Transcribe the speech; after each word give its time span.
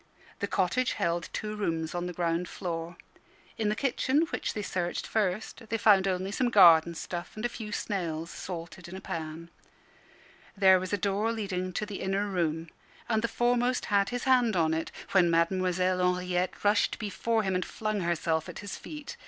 The 0.39 0.47
cottage 0.47 0.93
held 0.93 1.29
two 1.31 1.55
rooms 1.55 1.93
on 1.93 2.07
the 2.07 2.11
ground 2.11 2.49
floor. 2.49 2.97
In 3.59 3.69
the 3.69 3.75
kitchen, 3.75 4.21
which 4.31 4.53
they 4.55 4.63
searched 4.63 5.05
first, 5.05 5.69
they 5.69 5.77
found 5.77 6.07
only 6.07 6.31
some 6.31 6.49
garden 6.49 6.95
stuff 6.95 7.33
and 7.35 7.45
a 7.45 7.49
few 7.49 7.71
snails 7.71 8.31
salted 8.31 8.87
in 8.87 8.95
a 8.95 8.99
pan. 8.99 9.51
There 10.57 10.79
was 10.79 10.91
a 10.91 10.97
door 10.97 11.31
leading 11.31 11.71
to 11.73 11.85
the 11.85 12.01
inner 12.01 12.25
room, 12.25 12.69
and 13.07 13.21
the 13.21 13.27
foremost 13.27 13.85
had 13.93 14.09
his 14.09 14.23
hand 14.23 14.55
on 14.55 14.73
it, 14.73 14.91
when 15.11 15.29
Mademoiselle 15.29 15.99
Henriette 16.15 16.63
rushed 16.63 16.97
before 16.97 17.43
him, 17.43 17.53
and 17.53 17.63
flung 17.63 17.99
herself 17.99 18.49
at 18.49 18.57
his 18.57 18.77
feet. 18.79 19.17